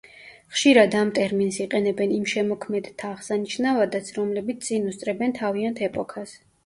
[0.53, 6.35] ხშირად ამ ტერმინს იყენებენ იმ შემოქმედთა აღსანიშნავადაც, რომლებიც წინ უსწრებენ თავიანთ ეპოქას.